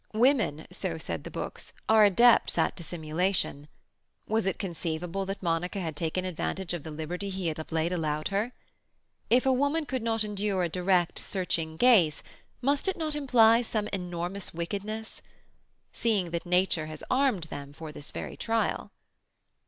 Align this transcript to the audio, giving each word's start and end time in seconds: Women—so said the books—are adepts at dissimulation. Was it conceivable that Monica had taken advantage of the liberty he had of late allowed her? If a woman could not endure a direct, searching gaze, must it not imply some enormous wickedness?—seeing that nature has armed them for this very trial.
Women—so 0.15 0.97
said 0.97 1.23
the 1.23 1.29
books—are 1.29 2.03
adepts 2.03 2.57
at 2.57 2.75
dissimulation. 2.75 3.67
Was 4.27 4.47
it 4.47 4.57
conceivable 4.57 5.27
that 5.27 5.43
Monica 5.43 5.79
had 5.79 5.95
taken 5.95 6.25
advantage 6.25 6.73
of 6.73 6.81
the 6.81 6.89
liberty 6.89 7.29
he 7.29 7.49
had 7.49 7.59
of 7.59 7.71
late 7.71 7.91
allowed 7.91 8.29
her? 8.29 8.51
If 9.29 9.45
a 9.45 9.53
woman 9.53 9.85
could 9.85 10.01
not 10.01 10.23
endure 10.23 10.63
a 10.63 10.69
direct, 10.69 11.19
searching 11.19 11.77
gaze, 11.77 12.23
must 12.63 12.87
it 12.87 12.97
not 12.97 13.13
imply 13.13 13.61
some 13.61 13.87
enormous 13.93 14.55
wickedness?—seeing 14.55 16.31
that 16.31 16.47
nature 16.47 16.87
has 16.87 17.03
armed 17.11 17.43
them 17.51 17.71
for 17.71 17.91
this 17.91 18.09
very 18.09 18.35
trial. 18.35 18.91